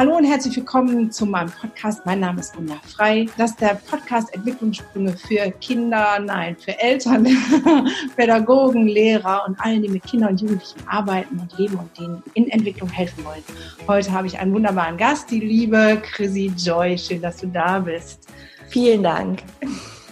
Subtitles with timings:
[0.00, 2.06] Hallo und herzlich willkommen zu meinem Podcast.
[2.06, 3.26] Mein Name ist Gunnar Frei.
[3.36, 7.26] Das ist der Podcast Entwicklungssprünge für Kinder, nein, für Eltern,
[8.16, 12.48] Pädagogen, Lehrer und allen, die mit Kindern und Jugendlichen arbeiten und leben und denen in
[12.48, 13.42] Entwicklung helfen wollen.
[13.88, 16.96] Heute habe ich einen wunderbaren Gast, die liebe Chrissy Joy.
[16.96, 18.28] Schön, dass du da bist.
[18.68, 19.42] Vielen Dank.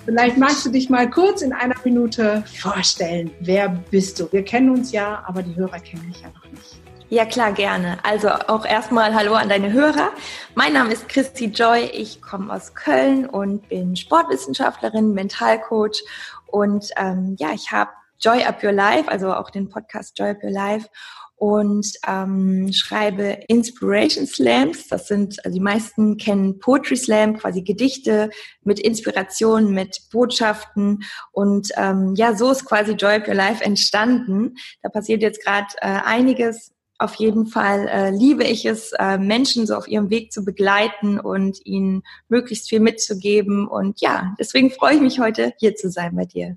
[0.04, 3.30] Vielleicht magst du dich mal kurz in einer Minute vorstellen.
[3.38, 4.26] Wer bist du?
[4.32, 6.75] Wir kennen uns ja, aber die Hörer kennen dich ja noch nicht.
[7.08, 7.98] Ja, klar, gerne.
[8.02, 10.10] Also auch erstmal Hallo an deine Hörer.
[10.56, 11.84] Mein Name ist Christy Joy.
[11.92, 16.02] Ich komme aus Köln und bin Sportwissenschaftlerin, Mentalcoach.
[16.46, 20.42] Und ähm, ja, ich habe Joy Up Your Life, also auch den Podcast Joy Up
[20.42, 20.88] Your Life
[21.36, 24.88] und ähm, schreibe Inspiration Slams.
[24.88, 28.30] Das sind, also die meisten kennen Poetry Slam, quasi Gedichte
[28.64, 31.04] mit Inspiration, mit Botschaften.
[31.30, 34.54] Und ähm, ja, so ist quasi Joy Up Your Life entstanden.
[34.82, 39.66] Da passiert jetzt gerade äh, einiges auf jeden Fall äh, liebe ich es, äh, Menschen
[39.66, 43.68] so auf ihrem Weg zu begleiten und ihnen möglichst viel mitzugeben.
[43.68, 46.56] Und ja, deswegen freue ich mich heute, hier zu sein bei dir.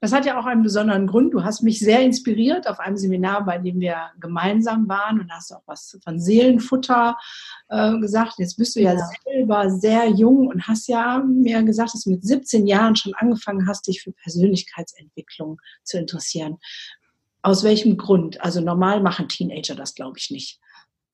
[0.00, 1.32] Das hat ja auch einen besonderen Grund.
[1.32, 5.50] Du hast mich sehr inspiriert auf einem Seminar, bei dem wir gemeinsam waren und hast
[5.50, 7.16] auch was von Seelenfutter
[7.70, 8.34] äh, gesagt.
[8.36, 12.10] Jetzt bist du ja, ja selber sehr jung und hast ja mir gesagt, dass du
[12.10, 16.58] mit 17 Jahren schon angefangen hast, dich für Persönlichkeitsentwicklung zu interessieren.
[17.44, 18.40] Aus welchem Grund?
[18.40, 20.58] Also normal machen Teenager das, glaube ich, nicht.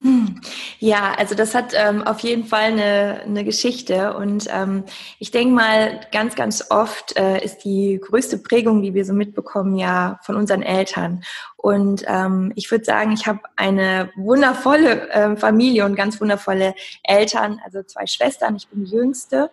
[0.01, 0.39] Hm.
[0.79, 4.85] Ja, also das hat ähm, auf jeden Fall eine, eine Geschichte und ähm,
[5.19, 9.75] ich denke mal, ganz, ganz oft äh, ist die größte Prägung, die wir so mitbekommen,
[9.75, 11.21] ja von unseren Eltern.
[11.57, 17.59] Und ähm, ich würde sagen, ich habe eine wundervolle äh, Familie und ganz wundervolle Eltern,
[17.65, 19.51] also zwei Schwestern, ich bin die jüngste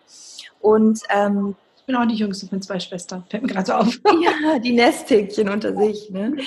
[0.61, 1.57] und ähm,
[1.89, 3.25] bin auch die jüngste von zwei Schwestern.
[3.29, 3.99] Fällt mir gerade so auf.
[4.23, 6.11] Ja, die Nesthäkchen unter sich.
[6.11, 6.33] Ne?
[6.37, 6.45] Genau.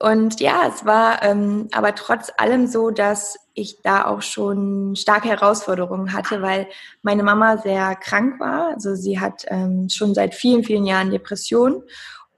[0.00, 5.28] Und ja, es war ähm, aber trotz allem so, dass ich da auch schon starke
[5.28, 6.66] Herausforderungen hatte, weil
[7.02, 8.72] meine Mama sehr krank war.
[8.72, 11.84] Also sie hat ähm, schon seit vielen, vielen Jahren Depression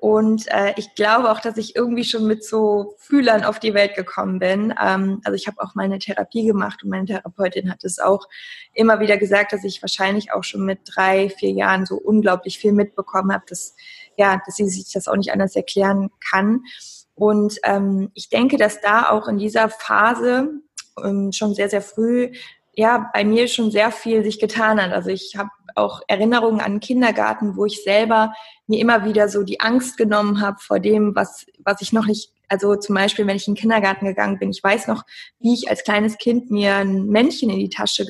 [0.04, 3.94] und äh, ich glaube auch, dass ich irgendwie schon mit so Fühlern auf die Welt
[3.94, 4.74] gekommen bin.
[4.78, 8.28] Ähm, also ich habe auch mal eine Therapie gemacht und meine Therapeutin hat es auch
[8.74, 12.72] immer wieder gesagt, dass ich wahrscheinlich auch schon mit drei, vier Jahren so unglaublich viel
[12.72, 13.74] mitbekommen habe, dass,
[14.18, 16.64] ja, dass sie sich das auch nicht anders erklären kann.
[17.14, 20.50] Und ähm, ich denke, dass da auch in dieser Phase
[21.02, 22.30] ähm, schon sehr, sehr früh
[22.76, 24.92] ja bei mir schon sehr viel sich getan hat.
[24.92, 28.32] Also ich habe auch Erinnerungen an Kindergarten, wo ich selber
[28.66, 32.30] mir immer wieder so die Angst genommen habe vor dem, was, was ich noch nicht,
[32.54, 35.02] also zum Beispiel, wenn ich in den Kindergarten gegangen bin, ich weiß noch,
[35.40, 38.06] wie ich als kleines Kind mir ein Männchen in die Tasche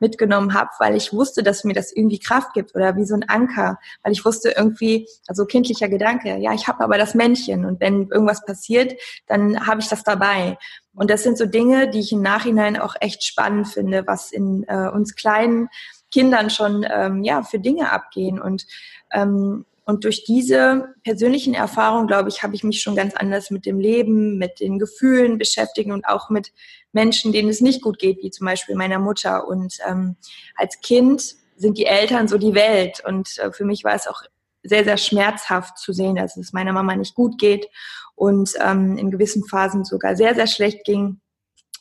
[0.00, 3.28] mitgenommen habe, weil ich wusste, dass mir das irgendwie Kraft gibt oder wie so ein
[3.28, 7.80] Anker, weil ich wusste irgendwie, also kindlicher Gedanke, ja, ich habe aber das Männchen und
[7.80, 8.94] wenn irgendwas passiert,
[9.28, 10.58] dann habe ich das dabei.
[10.96, 14.64] Und das sind so Dinge, die ich im Nachhinein auch echt spannend finde, was in
[14.66, 15.68] äh, uns kleinen
[16.10, 18.66] Kindern schon ähm, ja für Dinge abgehen und
[19.12, 23.66] ähm, und durch diese persönlichen Erfahrungen, glaube ich, habe ich mich schon ganz anders mit
[23.66, 26.52] dem Leben, mit den Gefühlen beschäftigt und auch mit
[26.92, 29.46] Menschen, denen es nicht gut geht, wie zum Beispiel meiner Mutter.
[29.46, 30.16] Und ähm,
[30.56, 33.02] als Kind sind die Eltern so die Welt.
[33.06, 34.22] Und äh, für mich war es auch
[34.62, 37.68] sehr, sehr schmerzhaft zu sehen, dass es meiner Mama nicht gut geht
[38.14, 41.20] und ähm, in gewissen Phasen sogar sehr, sehr schlecht ging.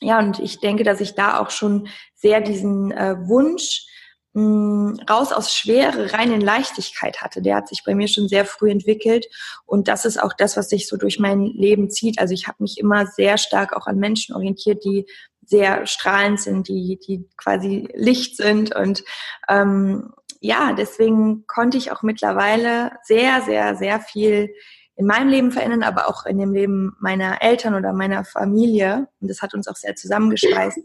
[0.01, 3.85] Ja, und ich denke, dass ich da auch schon sehr diesen äh, Wunsch
[4.33, 7.41] mh, raus aus Schwere rein in Leichtigkeit hatte.
[7.41, 9.27] Der hat sich bei mir schon sehr früh entwickelt
[9.66, 12.19] und das ist auch das, was sich so durch mein Leben zieht.
[12.19, 15.05] Also ich habe mich immer sehr stark auch an Menschen orientiert, die
[15.45, 19.03] sehr strahlend sind, die, die quasi Licht sind und
[19.49, 24.53] ähm, ja, deswegen konnte ich auch mittlerweile sehr, sehr, sehr viel
[24.95, 29.07] in meinem Leben verändern, aber auch in dem Leben meiner Eltern oder meiner Familie.
[29.21, 30.79] Und das hat uns auch sehr zusammengeschweißt.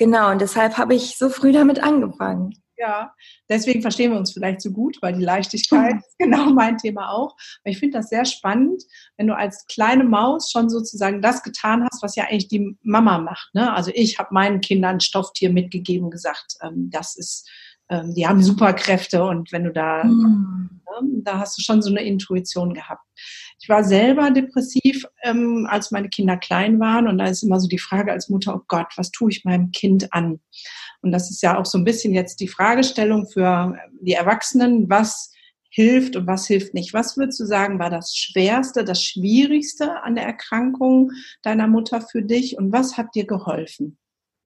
[0.00, 2.54] Genau, und deshalb habe ich so früh damit angefangen.
[2.78, 3.12] Ja,
[3.50, 7.36] deswegen verstehen wir uns vielleicht so gut, weil die Leichtigkeit ist genau mein Thema auch.
[7.62, 8.82] Aber ich finde das sehr spannend,
[9.18, 13.18] wenn du als kleine Maus schon sozusagen das getan hast, was ja eigentlich die Mama
[13.18, 13.50] macht.
[13.52, 13.70] Ne?
[13.74, 17.46] Also ich habe meinen Kindern Stofftier mitgegeben, gesagt, ähm, das ist,
[17.90, 20.80] ähm, die haben Superkräfte und wenn du da, mhm.
[21.02, 23.04] ne, da hast du schon so eine Intuition gehabt.
[23.60, 27.06] Ich war selber depressiv, ähm, als meine Kinder klein waren.
[27.06, 29.70] Und da ist immer so die Frage als Mutter, oh Gott, was tue ich meinem
[29.70, 30.40] Kind an?
[31.02, 35.30] Und das ist ja auch so ein bisschen jetzt die Fragestellung für die Erwachsenen, was
[35.70, 36.94] hilft und was hilft nicht.
[36.94, 41.12] Was würdest du sagen, war das Schwerste, das Schwierigste an der Erkrankung
[41.42, 43.98] deiner Mutter für dich und was hat dir geholfen?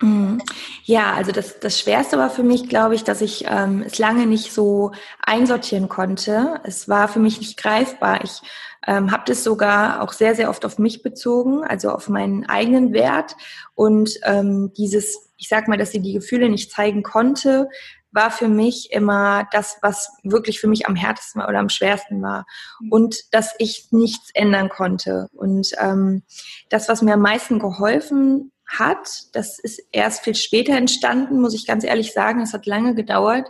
[0.05, 0.43] Mhm.
[0.85, 4.27] Ja, also das, das Schwerste war für mich, glaube ich, dass ich ähm, es lange
[4.27, 4.93] nicht so
[5.25, 6.61] einsortieren konnte.
[6.65, 8.23] Es war für mich nicht greifbar.
[8.23, 8.43] Ich
[8.87, 12.93] ähm, habe das sogar auch sehr, sehr oft auf mich bezogen, also auf meinen eigenen
[12.93, 13.35] Wert.
[13.75, 17.71] Und ähm, dieses, ich sag mal, dass sie die Gefühle nicht zeigen konnte,
[18.13, 22.23] war für mich immer das, was wirklich für mich am härtesten war oder am schwersten
[22.23, 22.45] war.
[22.91, 25.29] Und dass ich nichts ändern konnte.
[25.33, 26.23] Und ähm,
[26.69, 31.67] das, was mir am meisten geholfen hat, das ist erst viel später entstanden, muss ich
[31.67, 32.41] ganz ehrlich sagen.
[32.41, 33.49] Es hat lange gedauert,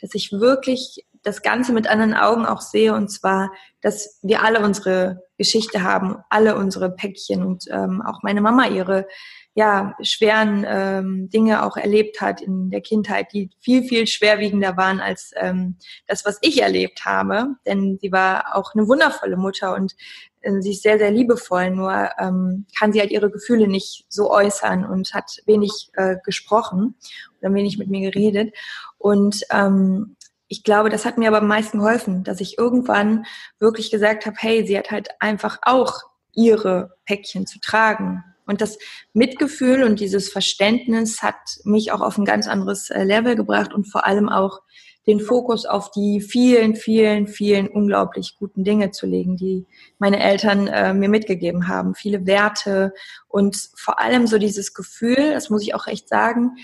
[0.00, 2.94] dass ich wirklich das Ganze mit anderen Augen auch sehe.
[2.94, 8.40] Und zwar, dass wir alle unsere Geschichte haben, alle unsere Päckchen und ähm, auch meine
[8.40, 9.06] Mama ihre
[9.54, 15.00] ja, schweren ähm, Dinge auch erlebt hat in der Kindheit, die viel, viel schwerwiegender waren
[15.00, 15.76] als ähm,
[16.06, 17.48] das, was ich erlebt habe.
[17.66, 19.94] Denn sie war auch eine wundervolle Mutter und
[20.40, 24.30] äh, sie ist sehr, sehr liebevoll, nur ähm, kann sie halt ihre Gefühle nicht so
[24.30, 26.94] äußern und hat wenig äh, gesprochen
[27.40, 28.54] oder wenig mit mir geredet.
[28.96, 30.16] Und ähm,
[30.48, 33.26] ich glaube, das hat mir aber am meisten geholfen, dass ich irgendwann
[33.58, 36.00] wirklich gesagt habe, hey, sie hat halt einfach auch
[36.34, 38.78] ihre Päckchen zu tragen und das
[39.12, 43.84] Mitgefühl und dieses Verständnis hat mich auch auf ein ganz anderes äh, Level gebracht und
[43.84, 44.60] vor allem auch
[45.06, 49.66] den Fokus auf die vielen, vielen, vielen unglaublich guten Dinge zu legen, die
[49.98, 51.94] meine Eltern äh, mir mitgegeben haben.
[51.94, 52.92] Viele Werte
[53.28, 56.56] und vor allem so dieses Gefühl, das muss ich auch echt sagen,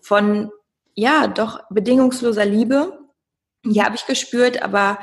[0.00, 0.50] von
[0.94, 2.98] ja, doch bedingungsloser Liebe.
[3.64, 4.98] Die habe ich gespürt, aber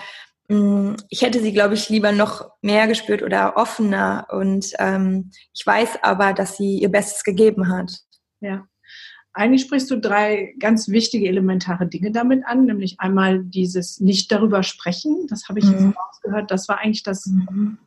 [0.47, 4.27] ich hätte sie, glaube ich, lieber noch mehr gespürt oder offener.
[4.29, 7.99] Und ähm, ich weiß aber, dass sie ihr Bestes gegeben hat.
[8.41, 8.65] Ja.
[9.31, 14.61] Eigentlich sprichst du drei ganz wichtige elementare Dinge damit an, nämlich einmal dieses nicht darüber
[14.61, 15.25] sprechen.
[15.27, 15.71] Das habe ich mhm.
[15.71, 16.51] jetzt rausgehört.
[16.51, 17.79] Das war eigentlich das, mhm.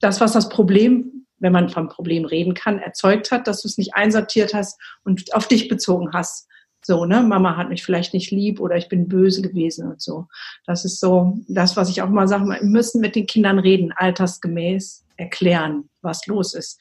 [0.00, 3.76] das, was das Problem, wenn man vom Problem reden kann, erzeugt hat, dass du es
[3.76, 6.48] nicht einsortiert hast und auf dich bezogen hast.
[6.88, 10.26] So, ne, Mama hat mich vielleicht nicht lieb oder ich bin böse gewesen und so.
[10.64, 13.92] Das ist so das, was ich auch mal sage, wir müssen mit den Kindern reden,
[13.92, 16.80] altersgemäß erklären, was los ist.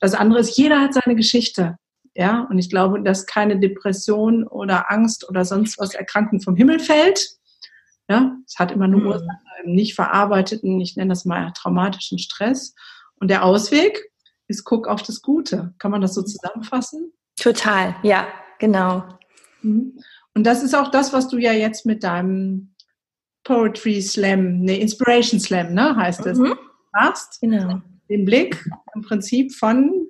[0.00, 1.76] Das andere ist, jeder hat seine Geschichte.
[2.16, 6.80] Ja, und ich glaube, dass keine Depression oder Angst oder sonst was Erkrankung vom Himmel
[6.80, 7.36] fällt.
[8.08, 9.06] Ja, es hat immer eine mhm.
[9.06, 12.74] Ursache im nicht verarbeiteten, ich nenne das mal traumatischen Stress.
[13.20, 14.10] Und der Ausweg
[14.48, 15.74] ist, guck auf das Gute.
[15.78, 17.12] Kann man das so zusammenfassen?
[17.36, 18.26] Total, ja,
[18.58, 19.04] genau.
[19.64, 19.98] Mhm.
[20.34, 22.74] Und das ist auch das, was du ja jetzt mit deinem
[23.44, 26.54] Poetry Slam, ne, Inspiration Slam, ne, heißt es, mhm.
[26.92, 27.40] machst.
[27.40, 27.80] Genau.
[28.08, 28.64] Den Blick
[28.94, 30.08] im Prinzip von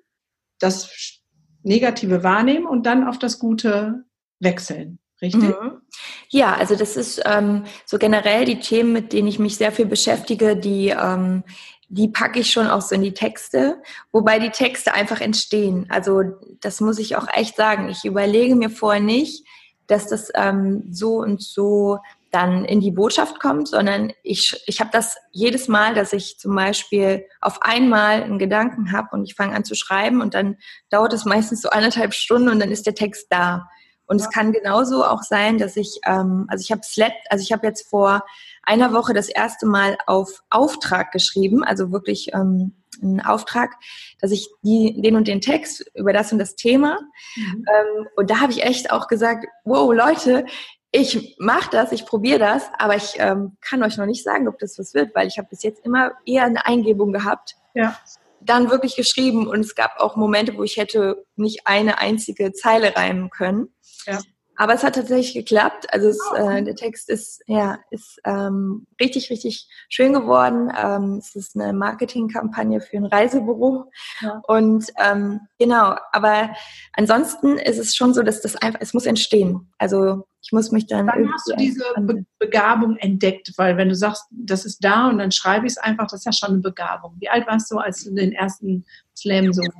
[0.58, 1.20] das
[1.62, 4.04] Negative wahrnehmen und dann auf das Gute
[4.40, 4.98] wechseln.
[5.22, 5.42] Richtig?
[5.42, 5.80] Mhm.
[6.28, 9.86] Ja, also das ist ähm, so generell die Themen, mit denen ich mich sehr viel
[9.86, 11.44] beschäftige, die, ähm,
[11.88, 13.82] die packe ich schon auch so in die Texte,
[14.12, 15.86] wobei die Texte einfach entstehen.
[15.90, 16.22] Also
[16.60, 17.88] das muss ich auch echt sagen.
[17.88, 19.46] Ich überlege mir vorher nicht,
[19.86, 21.98] dass das ähm, so und so
[22.30, 26.56] dann in die Botschaft kommt, sondern ich, ich habe das jedes Mal, dass ich zum
[26.56, 30.56] Beispiel auf einmal einen Gedanken habe und ich fange an zu schreiben und dann
[30.90, 33.68] dauert es meistens so anderthalb Stunden und dann ist der Text da.
[34.06, 34.24] Und ja.
[34.24, 36.82] es kann genauso auch sein, dass ich, ähm, also ich habe
[37.30, 38.24] also ich habe jetzt vor
[38.66, 43.74] einer Woche das erste Mal auf Auftrag geschrieben, also wirklich ähm, einen Auftrag,
[44.20, 46.98] dass ich die, den und den Text über das und das Thema.
[47.36, 47.64] Mhm.
[47.68, 50.46] Ähm, und da habe ich echt auch gesagt, wow, Leute,
[50.90, 54.58] ich mache das, ich probiere das, aber ich ähm, kann euch noch nicht sagen, ob
[54.60, 57.56] das was wird, weil ich habe bis jetzt immer eher eine Eingebung gehabt.
[57.74, 57.98] Ja.
[58.40, 62.94] Dann wirklich geschrieben und es gab auch Momente, wo ich hätte nicht eine einzige Zeile
[62.94, 63.74] reimen können.
[64.06, 64.20] Ja.
[64.56, 65.86] Aber es hat tatsächlich geklappt.
[65.92, 66.36] Also es, oh.
[66.36, 70.72] äh, der Text ist ja ist ähm, richtig richtig schön geworden.
[70.76, 74.42] Ähm, es ist eine Marketingkampagne für ein Reisebüro ja.
[74.46, 75.96] und ähm, genau.
[76.12, 76.50] Aber
[76.92, 79.72] ansonsten ist es schon so, dass das einfach es muss entstehen.
[79.78, 81.06] Also ich muss mich dann.
[81.06, 85.18] Dann hast du diese Be Begabung entdeckt, weil wenn du sagst, das ist da und
[85.18, 87.16] dann schreibe ich es einfach, das ist ja schon eine Begabung.
[87.18, 88.84] Wie alt warst du, als du den ersten
[89.16, 89.62] Slam so?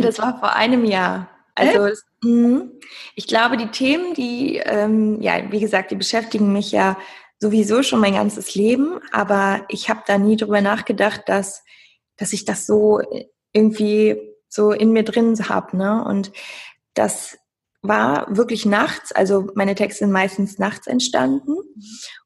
[0.00, 1.28] Das war vor einem Jahr.
[1.54, 2.64] Also mh,
[3.14, 6.98] ich glaube, die Themen, die, ähm, ja, wie gesagt, die beschäftigen mich ja
[7.38, 11.62] sowieso schon mein ganzes Leben, aber ich habe da nie drüber nachgedacht, dass,
[12.16, 13.00] dass ich das so
[13.52, 14.16] irgendwie
[14.48, 15.76] so in mir drin habe.
[15.76, 16.04] Ne?
[16.04, 16.32] Und
[16.94, 17.38] das
[17.82, 21.56] war wirklich nachts, also meine Texte sind meistens nachts entstanden.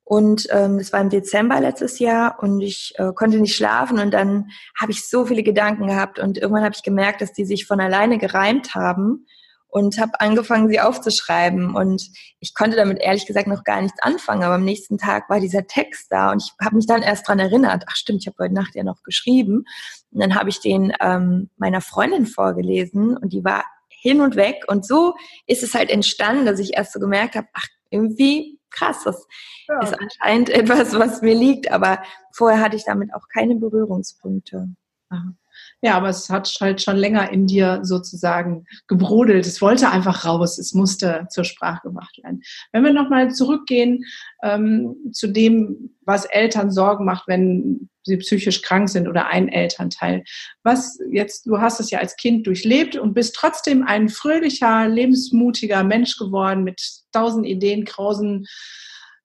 [0.08, 4.10] Und ähm, das war im Dezember letztes Jahr und ich äh, konnte nicht schlafen und
[4.14, 4.48] dann
[4.80, 7.78] habe ich so viele Gedanken gehabt und irgendwann habe ich gemerkt, dass die sich von
[7.78, 9.26] alleine gereimt haben
[9.66, 11.74] und habe angefangen, sie aufzuschreiben.
[11.74, 12.08] Und
[12.40, 15.66] ich konnte damit ehrlich gesagt noch gar nichts anfangen, aber am nächsten Tag war dieser
[15.66, 18.54] Text da und ich habe mich dann erst dran erinnert, ach stimmt, ich habe heute
[18.54, 19.66] Nacht ja noch geschrieben.
[20.10, 24.64] Und dann habe ich den ähm, meiner Freundin vorgelesen und die war hin und weg.
[24.68, 29.04] Und so ist es halt entstanden, dass ich erst so gemerkt habe, ach, irgendwie krass,
[29.04, 29.26] das
[29.68, 29.80] ja.
[29.80, 34.68] ist anscheinend etwas, was mir liegt, aber vorher hatte ich damit auch keine Berührungspunkte.
[35.10, 35.34] Aha.
[35.80, 39.46] Ja, aber es hat halt schon länger in dir sozusagen gebrodelt.
[39.46, 40.58] Es wollte einfach raus.
[40.58, 42.42] Es musste zur Sprache gebracht werden.
[42.72, 44.04] Wenn wir nochmal zurückgehen
[44.42, 50.24] ähm, zu dem, was Eltern Sorgen macht, wenn sie psychisch krank sind oder ein Elternteil.
[50.64, 55.84] Was jetzt, du hast es ja als Kind durchlebt und bist trotzdem ein fröhlicher, lebensmutiger
[55.84, 56.80] Mensch geworden mit
[57.18, 58.46] tausend Ideen, krausen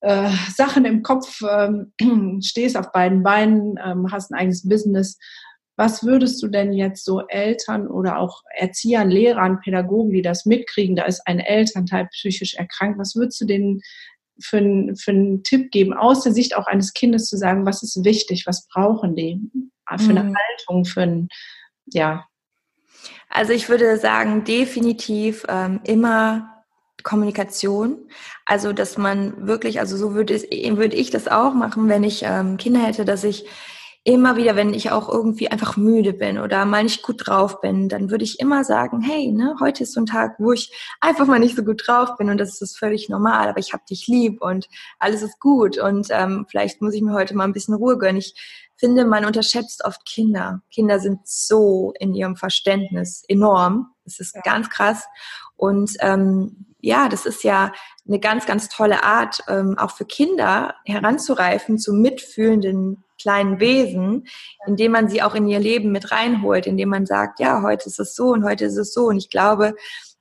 [0.02, 1.94] äh, Sachen im Kopf, ähm,
[2.42, 5.18] stehst auf beiden Beinen, ähm, hast ein eigenes Business.
[5.76, 10.96] Was würdest du denn jetzt so Eltern oder auch Erziehern, Lehrern, Pädagogen, die das mitkriegen,
[10.96, 13.82] da ist ein Elternteil psychisch erkrankt, was würdest du denen
[14.40, 17.82] für, ein, für einen Tipp geben, aus der Sicht auch eines Kindes zu sagen, was
[17.82, 19.40] ist wichtig, was brauchen die
[19.98, 20.36] für eine mhm.
[20.36, 21.30] Haltung, für ein,
[21.86, 22.26] ja.
[23.30, 26.53] Also ich würde sagen, definitiv ähm, immer
[27.04, 28.10] Kommunikation.
[28.46, 32.24] Also, dass man wirklich, also so würde, es, würde ich das auch machen, wenn ich
[32.24, 33.46] ähm, Kinder hätte, dass ich
[34.06, 37.88] immer wieder, wenn ich auch irgendwie einfach müde bin oder mal nicht gut drauf bin,
[37.88, 41.26] dann würde ich immer sagen, hey, ne, heute ist so ein Tag, wo ich einfach
[41.26, 44.08] mal nicht so gut drauf bin und das ist völlig normal, aber ich habe dich
[44.08, 44.68] lieb und
[45.00, 48.18] alles ist gut und ähm, vielleicht muss ich mir heute mal ein bisschen Ruhe gönnen.
[48.18, 48.36] Ich
[48.76, 50.62] finde, man unterschätzt oft Kinder.
[50.70, 53.92] Kinder sind so in ihrem Verständnis enorm.
[54.04, 54.42] Das ist ja.
[54.42, 55.06] ganz krass.
[55.56, 57.72] Und ähm, ja, das ist ja
[58.06, 64.28] eine ganz, ganz tolle Art, ähm, auch für Kinder heranzureifen zu mitfühlenden kleinen Wesen,
[64.68, 68.02] indem man sie auch in ihr Leben mit reinholt, indem man sagt, ja, heute ist
[68.02, 69.06] es so und heute ist es so.
[69.06, 69.76] Und ich glaube,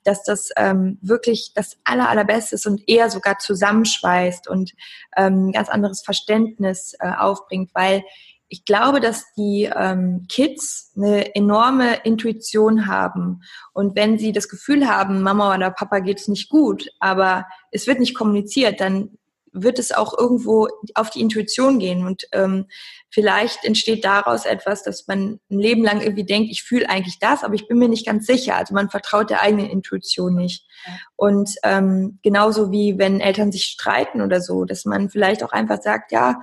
[0.05, 4.73] dass das ähm, wirklich das aller, allerbeste ist und eher sogar zusammenschweißt und
[5.17, 8.05] ähm, ganz anderes Verständnis äh, aufbringt, weil
[8.53, 13.41] ich glaube, dass die ähm, Kids eine enorme Intuition haben.
[13.73, 17.87] Und wenn sie das Gefühl haben, Mama oder Papa geht es nicht gut, aber es
[17.87, 19.17] wird nicht kommuniziert, dann
[19.53, 22.07] wird es auch irgendwo auf die Intuition gehen.
[22.07, 22.67] Und ähm,
[23.09, 27.45] vielleicht entsteht daraus etwas, dass man ein Leben lang irgendwie denkt, ich fühle eigentlich das,
[27.45, 28.57] aber ich bin mir nicht ganz sicher.
[28.57, 30.67] Also man vertraut der eigenen Intuition nicht.
[30.85, 30.93] Ja.
[31.17, 35.81] Und ähm, genauso wie wenn Eltern sich streiten oder so, dass man vielleicht auch einfach
[35.81, 36.43] sagt, ja,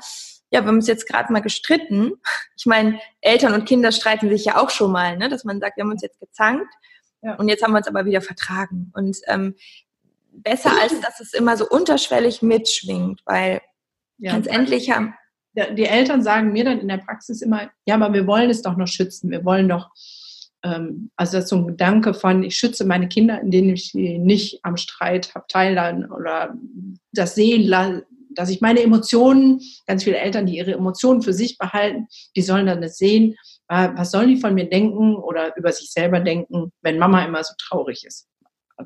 [0.51, 2.13] ja, wir haben uns jetzt gerade mal gestritten.
[2.57, 5.29] Ich meine, Eltern und Kinder streiten sich ja auch schon mal, ne?
[5.29, 6.73] dass man sagt, wir haben uns jetzt gezankt
[7.21, 7.35] ja.
[7.35, 8.91] und jetzt haben wir uns aber wieder vertragen.
[8.95, 9.55] Und ähm,
[10.31, 13.61] besser als dass es immer so unterschwellig mitschwingt, weil
[14.17, 15.13] ja, letztendlich haben.
[15.55, 18.77] Die Eltern sagen mir dann in der Praxis immer, ja, aber wir wollen es doch
[18.77, 19.31] noch schützen.
[19.31, 19.89] Wir wollen doch,
[20.63, 24.19] ähm, also das ist so ein Gedanke von, ich schütze meine Kinder, indem ich sie
[24.19, 26.53] nicht am Streit habe teilhaben oder
[27.11, 27.63] das sehen,
[28.29, 32.67] dass ich meine Emotionen, ganz viele Eltern, die ihre Emotionen für sich behalten, die sollen
[32.67, 33.35] dann das sehen,
[33.67, 37.43] äh, was sollen die von mir denken oder über sich selber denken, wenn Mama immer
[37.43, 38.27] so traurig ist.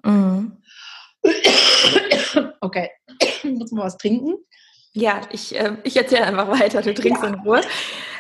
[0.03, 0.57] Mhm.
[2.62, 2.89] Okay,
[3.43, 4.35] muss mal was trinken?
[4.93, 7.29] Ja, ich, äh, ich erzähle einfach weiter, du trinkst ja.
[7.29, 7.62] in Ruhe.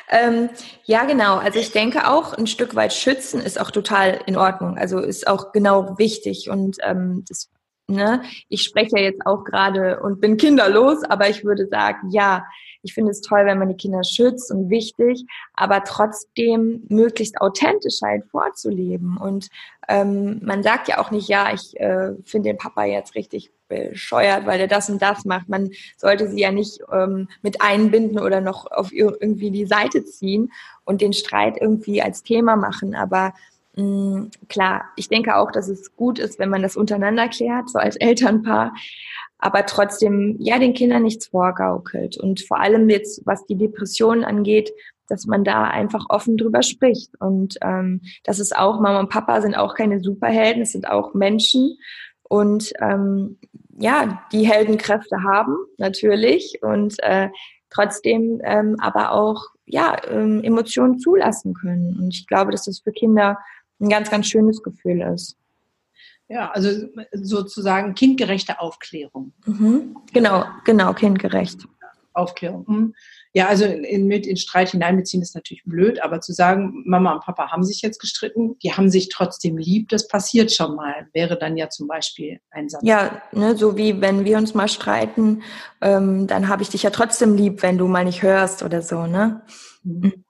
[0.09, 0.49] Ähm,
[0.83, 1.37] ja, genau.
[1.37, 4.77] Also ich denke auch, ein Stück weit schützen ist auch total in Ordnung.
[4.77, 6.49] Also ist auch genau wichtig.
[6.49, 7.49] Und ähm, das,
[7.87, 12.43] ne, ich spreche ja jetzt auch gerade und bin kinderlos, aber ich würde sagen, ja,
[12.83, 18.01] ich finde es toll, wenn man die Kinder schützt und wichtig, aber trotzdem möglichst authentisch
[18.03, 19.17] halt vorzuleben.
[19.17, 19.47] Und
[19.87, 24.45] ähm, man sagt ja auch nicht, ja, ich äh, finde den Papa jetzt richtig bescheuert,
[24.45, 25.47] weil er das und das macht.
[25.47, 30.51] Man sollte sie ja nicht ähm, mit einbinden oder noch auf irgendwie die Seite ziehen
[30.83, 32.95] und den Streit irgendwie als Thema machen.
[32.95, 33.33] Aber
[34.49, 37.95] klar, ich denke auch, dass es gut ist, wenn man das untereinander klärt, so als
[37.99, 38.73] Elternpaar
[39.43, 42.17] aber trotzdem ja den Kindern nichts vorgaukelt.
[42.17, 44.71] Und vor allem jetzt, was die Depressionen angeht,
[45.09, 47.11] dass man da einfach offen drüber spricht.
[47.19, 51.13] Und ähm, das ist auch, Mama und Papa sind auch keine Superhelden, es sind auch
[51.13, 51.77] Menschen.
[52.23, 53.37] Und ähm,
[53.77, 56.59] ja, die Heldenkräfte haben, natürlich.
[56.61, 57.27] Und äh,
[57.69, 61.97] trotzdem ähm, aber auch ja, ähm, Emotionen zulassen können.
[61.99, 63.39] Und ich glaube, dass das für Kinder
[63.83, 65.37] ein ganz, ganz schönes Gefühl ist.
[66.29, 66.69] Ja, also
[67.11, 69.33] sozusagen kindgerechte Aufklärung.
[69.45, 69.97] Mhm.
[70.13, 71.67] Genau, genau, kindgerecht.
[72.13, 72.65] Aufklärung.
[72.67, 72.95] Mhm.
[73.33, 77.23] Ja, also in, mit in Streit hineinbeziehen ist natürlich blöd, aber zu sagen, Mama und
[77.23, 81.37] Papa haben sich jetzt gestritten, die haben sich trotzdem lieb, das passiert schon mal, wäre
[81.37, 82.83] dann ja zum Beispiel ein Satz.
[82.83, 85.41] Ja, ne, so wie wenn wir uns mal streiten,
[85.81, 89.07] ähm, dann habe ich dich ja trotzdem lieb, wenn du mal nicht hörst oder so,
[89.07, 89.41] ne?
[89.83, 90.23] Mhm.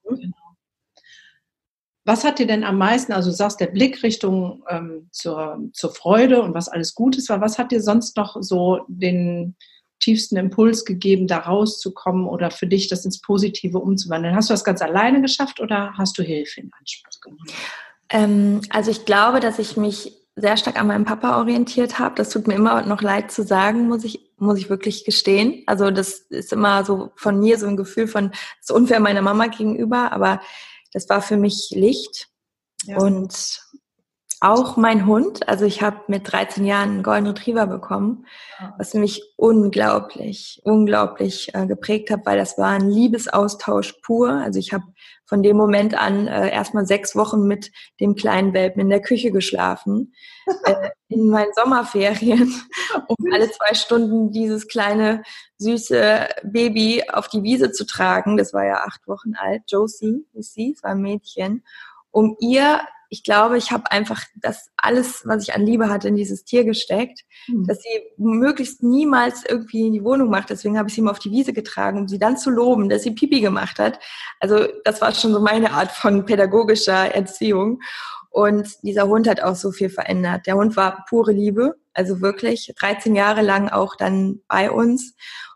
[2.05, 5.93] Was hat dir denn am meisten, also du sagst der Blick Richtung ähm, zur, zur
[5.93, 9.55] Freude und was alles Gutes war, was hat dir sonst noch so den
[9.99, 14.35] tiefsten Impuls gegeben, da rauszukommen oder für dich das ins Positive umzuwandeln?
[14.35, 17.45] Hast du das ganz alleine geschafft oder hast du Hilfe in Anspruch genommen?
[18.09, 22.15] Ähm, also ich glaube, dass ich mich sehr stark an meinem Papa orientiert habe.
[22.15, 25.63] Das tut mir immer noch leid zu sagen, muss ich, muss ich wirklich gestehen.
[25.67, 29.21] Also das ist immer so von mir so ein Gefühl von, das ist unfair meiner
[29.21, 30.41] Mama gegenüber, aber
[30.93, 32.29] das war für mich Licht.
[32.85, 32.97] Ja.
[32.99, 33.61] Und
[34.43, 38.25] auch mein Hund, also ich habe mit 13 Jahren einen Golden Retriever bekommen,
[38.77, 44.31] was mich unglaublich, unglaublich äh, geprägt hat, weil das war ein Liebesaustausch pur.
[44.31, 44.83] Also ich habe
[45.25, 47.71] von dem Moment an äh, erstmal sechs Wochen mit
[48.01, 50.13] dem kleinen Welpen in der Küche geschlafen,
[50.65, 52.53] äh, in meinen Sommerferien,
[53.07, 55.23] um alle zwei Stunden dieses kleine
[55.57, 58.35] süße Baby auf die Wiese zu tragen.
[58.35, 61.63] Das war ja acht Wochen alt, Josie, ist sie, es war ein Mädchen,
[62.11, 62.81] um ihr
[63.13, 66.63] ich glaube, ich habe einfach das alles, was ich an Liebe hatte, in dieses Tier
[66.63, 67.67] gesteckt, mhm.
[67.67, 70.49] dass sie möglichst niemals irgendwie in die Wohnung macht.
[70.49, 73.03] Deswegen habe ich sie immer auf die Wiese getragen, um sie dann zu loben, dass
[73.03, 73.99] sie Pipi gemacht hat.
[74.39, 77.81] Also das war schon so meine Art von pädagogischer Erziehung.
[78.31, 80.47] Und dieser Hund hat auch so viel verändert.
[80.47, 85.13] Der Hund war pure Liebe, also wirklich 13 Jahre lang auch dann bei uns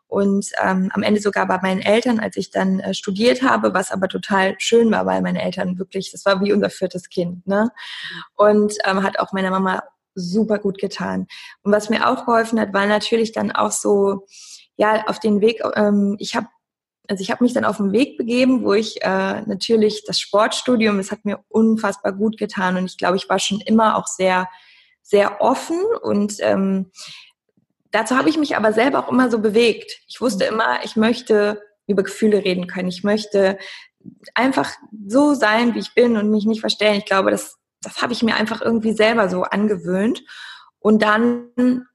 [0.07, 3.91] und ähm, am Ende sogar bei meinen Eltern, als ich dann äh, studiert habe, was
[3.91, 7.69] aber total schön war, weil meine Eltern wirklich, das war wie unser viertes Kind, ne?
[8.35, 9.83] Und ähm, hat auch meiner Mama
[10.15, 11.27] super gut getan.
[11.61, 14.25] Und was mir auch geholfen hat, war natürlich dann auch so,
[14.77, 16.47] ja, auf den Weg, ähm, ich habe
[17.09, 20.99] also ich habe mich dann auf den Weg begeben, wo ich äh, natürlich das Sportstudium,
[20.99, 24.49] es hat mir unfassbar gut getan und ich glaube, ich war schon immer auch sehr,
[25.01, 26.91] sehr offen und ähm,
[27.91, 29.99] Dazu habe ich mich aber selber auch immer so bewegt.
[30.07, 30.53] Ich wusste mhm.
[30.53, 32.89] immer, ich möchte über Gefühle reden können.
[32.89, 33.57] Ich möchte
[34.35, 34.71] einfach
[35.07, 36.97] so sein, wie ich bin und mich nicht verstellen.
[36.97, 40.23] Ich glaube, das, das habe ich mir einfach irgendwie selber so angewöhnt.
[40.79, 41.85] Und dann,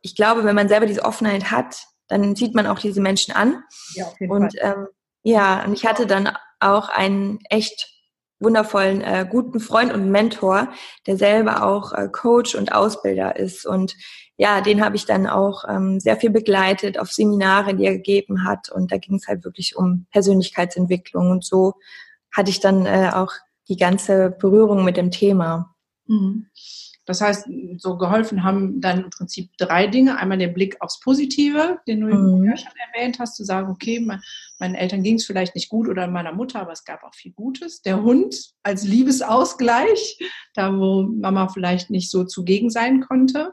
[0.00, 1.76] ich glaube, wenn man selber diese Offenheit hat,
[2.08, 3.62] dann sieht man auch diese Menschen an.
[3.94, 4.74] Ja, auf jeden und Fall.
[4.76, 4.86] Ähm,
[5.22, 7.88] ja, und ich hatte dann auch einen echt
[8.42, 10.68] wundervollen, äh, guten Freund und Mentor,
[11.06, 13.66] der selber auch äh, Coach und Ausbilder ist.
[13.66, 13.96] Und
[14.36, 18.44] ja, den habe ich dann auch ähm, sehr viel begleitet auf Seminare, die er gegeben
[18.44, 18.70] hat.
[18.70, 21.30] Und da ging es halt wirklich um Persönlichkeitsentwicklung.
[21.30, 21.74] Und so
[22.32, 23.32] hatte ich dann äh, auch
[23.68, 25.74] die ganze Berührung mit dem Thema.
[26.06, 26.46] Mhm.
[27.04, 30.18] Das heißt, so geholfen haben dann im Prinzip drei Dinge.
[30.18, 32.44] Einmal der Blick aufs Positive, den du mhm.
[32.44, 33.98] ja schon erwähnt hast, zu sagen, okay,
[34.58, 37.32] meinen Eltern ging es vielleicht nicht gut oder meiner Mutter, aber es gab auch viel
[37.32, 37.82] Gutes.
[37.82, 40.18] Der Hund als Liebesausgleich,
[40.54, 43.52] da wo Mama vielleicht nicht so zugegen sein konnte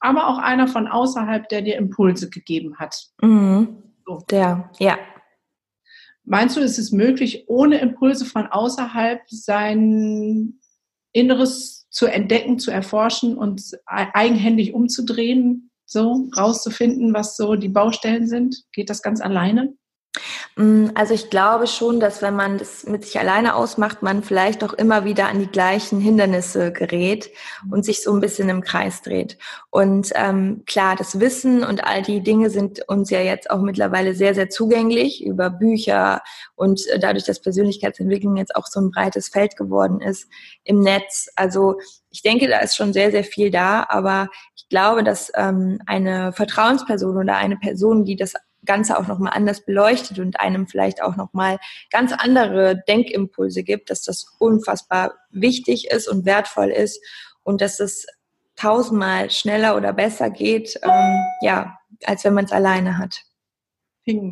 [0.00, 3.08] aber auch einer von außerhalb, der dir Impulse gegeben hat.
[3.22, 3.82] Mhm.
[4.06, 4.18] So.
[4.30, 4.98] Der, ja.
[6.24, 10.60] Meinst du, ist es möglich, ohne Impulse von außerhalb sein
[11.12, 18.62] Inneres zu entdecken, zu erforschen und eigenhändig umzudrehen, so rauszufinden, was so die Baustellen sind?
[18.70, 19.74] Geht das ganz alleine?
[20.58, 24.64] Mm, also ich glaube schon, dass wenn man das mit sich alleine ausmacht, man vielleicht
[24.64, 27.30] auch immer wieder an die gleichen Hindernisse gerät
[27.70, 29.38] und sich so ein bisschen im Kreis dreht.
[29.70, 34.14] Und ähm, klar, das Wissen und all die Dinge sind uns ja jetzt auch mittlerweile
[34.14, 36.22] sehr, sehr zugänglich über Bücher
[36.56, 40.26] und äh, dadurch, dass Persönlichkeitsentwicklung jetzt auch so ein breites Feld geworden ist
[40.64, 41.28] im Netz.
[41.36, 41.76] Also
[42.10, 46.32] ich denke, da ist schon sehr, sehr viel da, aber ich glaube, dass ähm, eine
[46.32, 51.16] Vertrauensperson oder eine Person, die das Ganze auch nochmal anders beleuchtet und einem vielleicht auch
[51.16, 51.58] nochmal
[51.90, 57.02] ganz andere Denkimpulse gibt, dass das unfassbar wichtig ist und wertvoll ist
[57.42, 58.06] und dass es
[58.56, 63.22] tausendmal schneller oder besser geht, ähm, ja, als wenn man es alleine hat.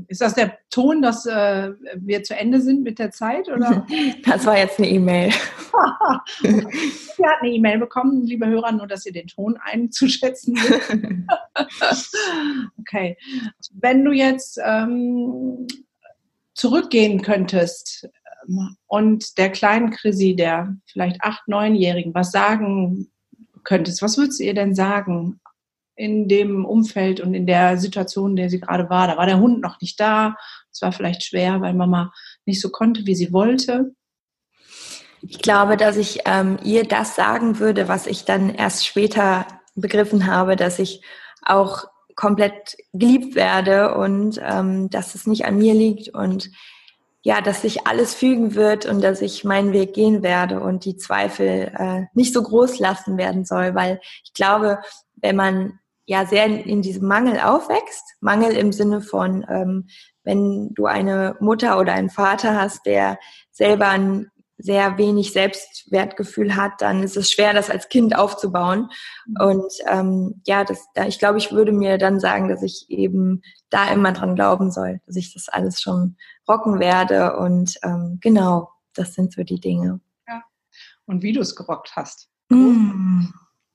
[0.08, 3.48] Ist das der Ton, dass äh, wir zu Ende sind mit der Zeit?
[3.48, 3.86] Oder?
[4.24, 5.30] Das war jetzt eine E-Mail.
[6.42, 12.16] Wir hatten eine E-Mail bekommen, liebe Hörer, nur dass ihr den Ton einzuschätzen wisst.
[12.78, 13.16] okay.
[13.72, 15.66] Wenn du jetzt ähm,
[16.54, 18.08] zurückgehen könntest
[18.48, 23.10] ähm, und der kleinen Chrissy, der vielleicht acht, neunjährigen, was sagen
[23.64, 25.40] könntest, was würdest du ihr denn sagen?
[25.96, 29.08] In dem Umfeld und in der Situation, in der sie gerade war.
[29.08, 30.36] Da war der Hund noch nicht da.
[30.70, 32.12] Es war vielleicht schwer, weil Mama
[32.44, 33.94] nicht so konnte, wie sie wollte.
[35.22, 40.26] Ich glaube, dass ich ähm, ihr das sagen würde, was ich dann erst später begriffen
[40.26, 41.02] habe, dass ich
[41.42, 46.50] auch komplett geliebt werde und ähm, dass es nicht an mir liegt und
[47.22, 50.96] ja, dass sich alles fügen wird und dass ich meinen Weg gehen werde und die
[50.96, 54.78] Zweifel äh, nicht so groß lassen werden soll, weil ich glaube,
[55.16, 58.16] wenn man ja sehr in, in diesem Mangel aufwächst.
[58.20, 59.88] Mangel im Sinne von, ähm,
[60.24, 63.18] wenn du eine Mutter oder einen Vater hast, der
[63.50, 68.88] selber ein sehr wenig Selbstwertgefühl hat, dann ist es schwer, das als Kind aufzubauen.
[69.26, 69.36] Mhm.
[69.40, 73.42] Und ähm, ja, das, da, ich glaube, ich würde mir dann sagen, dass ich eben
[73.68, 76.16] da immer dran glauben soll, dass ich das alles schon
[76.48, 77.36] rocken werde.
[77.36, 80.00] Und ähm, genau, das sind so die Dinge.
[80.26, 80.42] Ja.
[81.04, 82.30] Und wie du es gerockt hast.
[82.48, 83.26] Mm.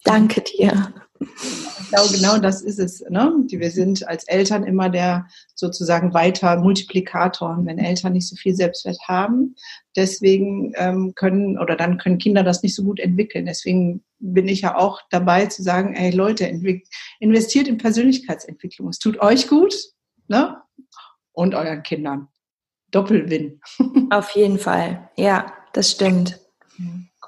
[0.04, 0.94] Danke dir.
[1.20, 3.02] Ich glaube, genau das ist es.
[3.10, 3.32] Ne?
[3.48, 7.60] Wir sind als Eltern immer der sozusagen weiter Multiplikator.
[7.64, 9.56] Wenn Eltern nicht so viel Selbstwert haben,
[9.96, 13.46] deswegen ähm, können oder dann können Kinder das nicht so gut entwickeln.
[13.46, 16.46] Deswegen bin ich ja auch dabei zu sagen, ey Leute,
[17.20, 18.90] investiert in Persönlichkeitsentwicklung.
[18.90, 19.76] Es tut euch gut
[20.28, 20.58] ne?
[21.34, 22.30] und euren Kindern.
[22.90, 23.62] Doppelwin.
[24.10, 25.10] Auf jeden Fall.
[25.18, 26.40] Ja, das stimmt.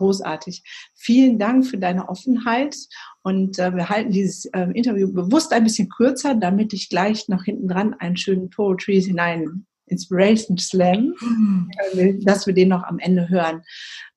[0.04, 0.64] Großartig.
[0.96, 2.76] Vielen Dank für deine Offenheit
[3.22, 7.46] und äh, wir halten dieses äh, Interview bewusst ein bisschen kürzer, damit ich gleich noch
[7.46, 11.72] hinten dran einen schönen Poetry hinein Inspiration Slam, mhm.
[11.94, 13.62] äh, dass wir den noch am Ende hören.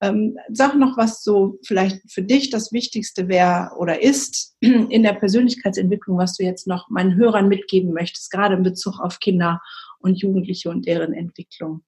[0.01, 5.12] Ähm, sag noch, was so vielleicht für dich das Wichtigste wäre oder ist in der
[5.12, 9.62] Persönlichkeitsentwicklung, was du jetzt noch meinen Hörern mitgeben möchtest, gerade in Bezug auf Kinder
[10.01, 11.85] und Jugendliche und deren Entwicklung.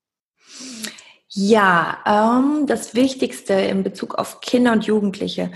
[1.31, 5.51] Ja, ähm, das Wichtigste in Bezug auf Kinder und Jugendliche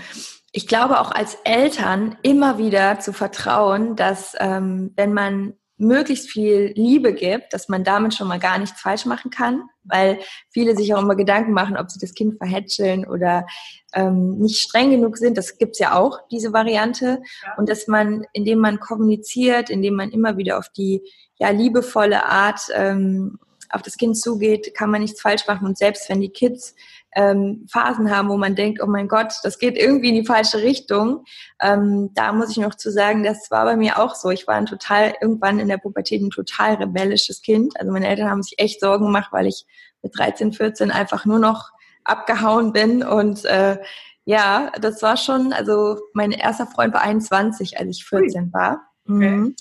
[0.55, 6.71] ich glaube auch als Eltern immer wieder zu vertrauen, dass ähm, wenn man möglichst viel
[6.75, 10.19] Liebe gibt, dass man damit schon mal gar nichts falsch machen kann, weil
[10.51, 13.47] viele sich auch immer Gedanken machen, ob sie das Kind verhätscheln oder
[13.93, 15.37] ähm, nicht streng genug sind.
[15.37, 17.21] Das gibt's ja auch, diese Variante.
[17.43, 17.55] Ja.
[17.57, 21.01] Und dass man, indem man kommuniziert, indem man immer wieder auf die
[21.39, 25.67] ja, liebevolle Art ähm, auf das Kind zugeht, kann man nichts falsch machen.
[25.67, 26.75] Und selbst wenn die Kids
[27.15, 30.59] ähm, Phasen haben, wo man denkt, oh mein Gott, das geht irgendwie in die falsche
[30.59, 31.25] Richtung.
[31.61, 34.31] Ähm, da muss ich noch zu sagen, das war bei mir auch so.
[34.31, 37.79] Ich war ein total, irgendwann in der Pubertät ein total rebellisches Kind.
[37.79, 39.65] Also meine Eltern haben sich echt Sorgen gemacht, weil ich
[40.01, 41.71] mit 13, 14 einfach nur noch
[42.03, 43.77] abgehauen bin und äh,
[44.25, 48.81] ja, das war schon, also mein erster Freund war 21, als ich 14 war.
[49.05, 49.55] Mhm.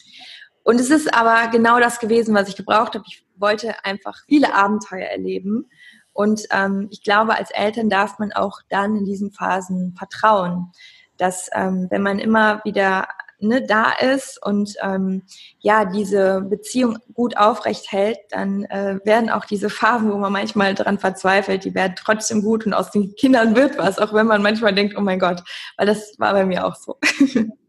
[0.64, 3.04] Und es ist aber genau das gewesen, was ich gebraucht habe.
[3.08, 5.68] Ich wollte einfach viele Abenteuer erleben
[6.12, 10.72] und ähm, ich glaube, als Eltern darf man auch dann in diesen Phasen vertrauen,
[11.16, 15.22] dass ähm, wenn man immer wieder ne, da ist und ähm,
[15.60, 20.74] ja diese Beziehung gut aufrecht hält, dann äh, werden auch diese Phasen, wo man manchmal
[20.74, 24.42] dran verzweifelt, die werden trotzdem gut und aus den Kindern wird was, auch wenn man
[24.42, 25.42] manchmal denkt, oh mein Gott,
[25.76, 26.98] weil das war bei mir auch so.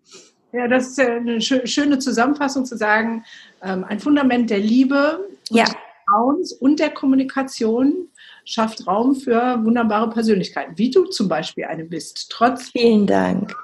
[0.53, 3.25] Ja, das ist eine schöne Zusammenfassung zu sagen,
[3.63, 5.63] ähm, ein Fundament der Liebe, ja.
[5.63, 8.09] des Vertrauens und der Kommunikation
[8.45, 13.55] schafft Raum für wunderbare Persönlichkeiten, wie du zum Beispiel eine bist, trotz Vielen Dank.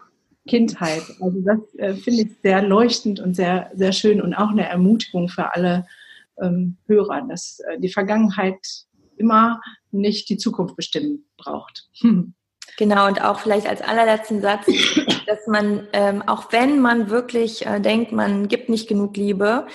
[0.47, 1.04] Kindheit.
[1.19, 5.30] Also das äh, finde ich sehr leuchtend und sehr, sehr schön und auch eine Ermutigung
[5.30, 5.86] für alle
[6.41, 8.58] ähm, Hörer, dass äh, die Vergangenheit
[9.17, 11.88] immer nicht die Zukunft bestimmen braucht.
[12.02, 12.34] Hm.
[12.77, 14.65] Genau, und auch vielleicht als allerletzten Satz,
[15.27, 19.67] dass man, ähm, auch wenn man wirklich äh, denkt, man gibt nicht genug Liebe,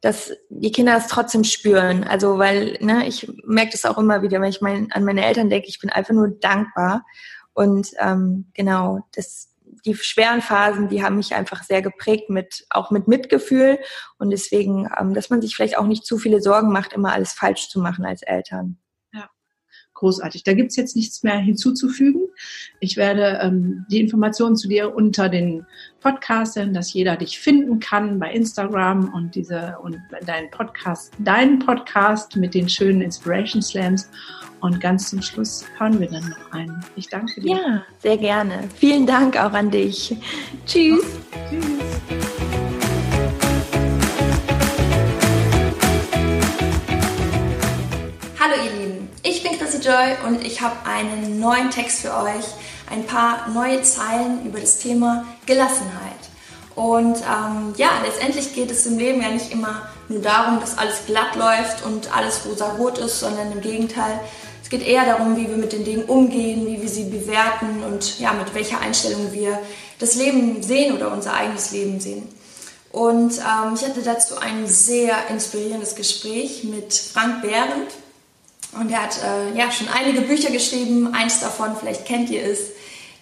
[0.00, 2.04] dass die Kinder es trotzdem spüren.
[2.04, 5.48] Also weil, ne, ich merke das auch immer wieder, wenn ich mein, an meine Eltern
[5.48, 7.04] denke, ich bin einfach nur dankbar.
[7.54, 9.50] Und ähm, genau, das,
[9.84, 13.78] die schweren Phasen, die haben mich einfach sehr geprägt mit auch mit Mitgefühl
[14.18, 17.32] und deswegen, ähm, dass man sich vielleicht auch nicht zu viele Sorgen macht, immer alles
[17.32, 18.78] falsch zu machen als Eltern
[20.02, 20.42] großartig.
[20.42, 22.22] Da gibt es jetzt nichts mehr hinzuzufügen.
[22.80, 25.64] Ich werde ähm, die Informationen zu dir unter den
[26.00, 32.34] Podcastern, dass jeder dich finden kann bei Instagram und diese und dein Podcast, deinen Podcast
[32.34, 34.10] mit den schönen Inspiration Slams.
[34.60, 36.84] Und ganz zum Schluss hören wir dann noch einen.
[36.96, 37.56] Ich danke dir.
[37.56, 38.68] Ja, sehr gerne.
[38.76, 40.16] Vielen Dank auch an dich.
[40.66, 41.04] Tschüss.
[41.48, 42.42] Tschüss.
[48.38, 48.81] Hallo ihr
[49.82, 52.44] Joy und ich habe einen neuen Text für euch,
[52.90, 56.12] ein paar neue Zeilen über das Thema Gelassenheit.
[56.74, 61.06] Und ähm, ja, letztendlich geht es im Leben ja nicht immer nur darum, dass alles
[61.06, 64.20] glatt läuft und alles rosa-rot ist, sondern im Gegenteil,
[64.62, 68.18] es geht eher darum, wie wir mit den Dingen umgehen, wie wir sie bewerten und
[68.20, 69.58] ja, mit welcher Einstellung wir
[69.98, 72.28] das Leben sehen oder unser eigenes Leben sehen.
[72.90, 77.90] Und ähm, ich hatte dazu ein sehr inspirierendes Gespräch mit Frank Behrendt.
[78.78, 81.14] Und er hat äh, ja schon einige Bücher geschrieben.
[81.14, 82.70] Eins davon, vielleicht kennt ihr es,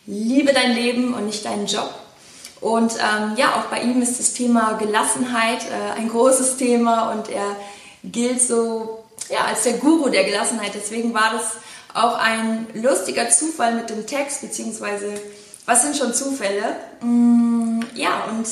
[0.07, 1.93] Liebe dein Leben und nicht deinen Job.
[2.61, 7.29] Und ähm, ja, auch bei ihm ist das Thema Gelassenheit äh, ein großes Thema und
[7.31, 7.57] er
[8.05, 10.73] gilt so ja, als der Guru der Gelassenheit.
[10.75, 11.53] Deswegen war das
[11.95, 15.15] auch ein lustiger Zufall mit dem Text, beziehungsweise
[15.67, 16.77] was sind schon Zufälle?
[17.01, 18.47] Mm, ja, und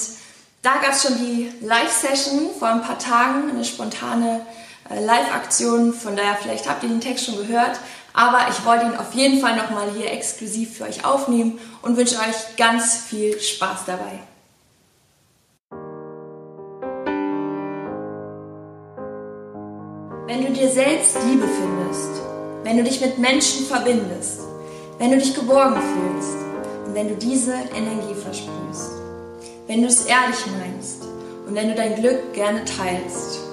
[0.62, 4.40] da gab es schon die Live-Session vor ein paar Tagen, eine spontane
[4.90, 5.92] äh, Live-Aktion.
[5.92, 7.78] Von daher, vielleicht habt ihr den Text schon gehört.
[8.14, 12.16] Aber ich wollte ihn auf jeden Fall nochmal hier exklusiv für euch aufnehmen und wünsche
[12.16, 14.18] euch ganz viel Spaß dabei.
[20.26, 22.20] Wenn du dir selbst Liebe findest,
[22.64, 24.40] wenn du dich mit Menschen verbindest,
[24.98, 26.36] wenn du dich geborgen fühlst
[26.86, 28.90] und wenn du diese Energie versprühst,
[29.68, 31.04] wenn du es ehrlich meinst
[31.46, 33.47] und wenn du dein Glück gerne teilst,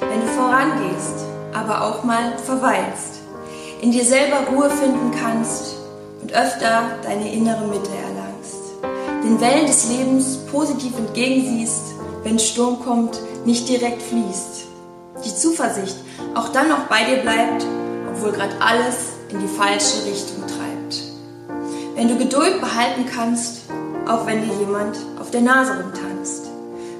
[0.00, 3.20] wenn du vorangehst, aber auch mal verweilst,
[3.80, 5.76] in dir selber Ruhe finden kannst
[6.20, 8.58] und öfter deine innere Mitte erlangst,
[9.24, 14.66] den Wellen des Lebens positiv entgegensiehst, wenn Sturm kommt, nicht direkt fließt,
[15.24, 15.96] die Zuversicht
[16.34, 17.64] auch dann noch bei dir bleibt,
[18.10, 21.02] obwohl gerade alles in die falsche Richtung treibt.
[21.94, 23.62] Wenn du Geduld behalten kannst,
[24.08, 26.46] auch wenn dir jemand auf der Nase rumtanzt.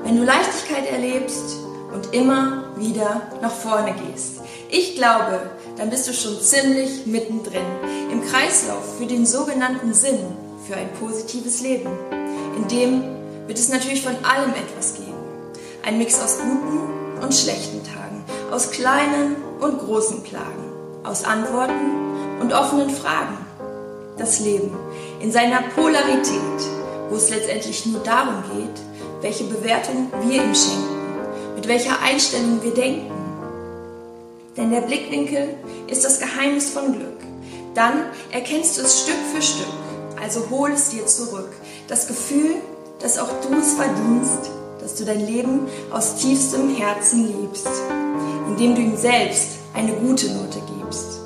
[0.04, 1.56] Wenn du Leichtigkeit erlebst
[1.92, 4.40] und immer wieder nach vorne gehst.
[4.70, 7.64] Ich glaube, dann bist du schon ziemlich mittendrin
[8.10, 10.18] im Kreislauf für den sogenannten Sinn
[10.66, 11.90] für ein positives Leben.
[12.56, 13.02] In dem
[13.46, 15.14] wird es natürlich von allem etwas geben.
[15.84, 20.72] Ein Mix aus guten und schlechten Tagen, aus kleinen und großen Klagen,
[21.04, 23.38] aus Antworten und offenen Fragen.
[24.18, 24.76] Das Leben
[25.20, 26.60] in seiner Polarität,
[27.08, 30.97] wo es letztendlich nur darum geht, welche Bewertung wir ihm schenken,
[31.68, 33.12] welcher Einstellung wir denken.
[34.56, 35.54] Denn der Blickwinkel
[35.86, 37.18] ist das Geheimnis von Glück.
[37.74, 39.66] Dann erkennst du es Stück für Stück,
[40.20, 41.52] also hol es dir zurück.
[41.86, 42.56] Das Gefühl,
[43.00, 44.50] dass auch du es verdienst,
[44.80, 45.60] dass du dein Leben
[45.92, 47.68] aus tiefstem Herzen liebst,
[48.48, 51.20] indem du ihm selbst eine gute Note gibst.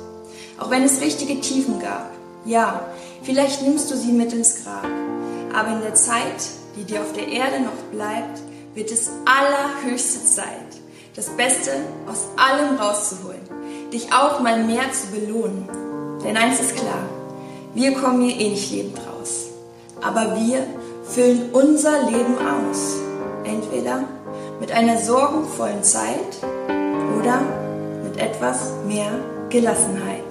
[0.59, 2.11] Auch wenn es richtige Tiefen gab,
[2.45, 2.85] ja,
[3.23, 4.85] vielleicht nimmst du sie mit ins Grab,
[5.53, 6.43] aber in der Zeit,
[6.75, 8.41] die dir auf der Erde noch bleibt,
[8.75, 10.47] wird es allerhöchste Zeit,
[11.15, 11.71] das Beste
[12.07, 13.41] aus allem rauszuholen,
[13.91, 15.67] dich auch mal mehr zu belohnen.
[16.23, 17.03] Denn eins ist klar,
[17.75, 19.47] wir kommen hier eh nicht lebend raus,
[20.01, 20.65] aber wir
[21.03, 22.95] füllen unser Leben aus.
[23.43, 24.05] Entweder
[24.59, 26.37] mit einer sorgenvollen Zeit
[27.19, 27.41] oder
[28.03, 29.11] mit etwas mehr
[29.49, 30.22] Gelassenheit.